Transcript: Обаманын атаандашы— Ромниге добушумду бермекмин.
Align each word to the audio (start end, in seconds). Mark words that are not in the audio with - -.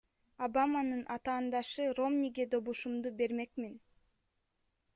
Обаманын 0.43 1.03
атаандашы— 1.15 1.85
Ромниге 1.99 2.47
добушумду 2.55 3.13
бермекмин. 3.21 3.79